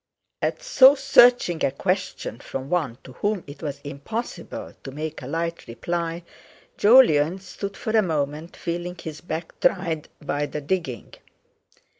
[0.41, 5.27] At so searching a question from one to whom it was impossible to make a
[5.27, 6.23] light reply,
[6.75, 11.13] Jolyon stood for a moment feeling his back tried by the digging.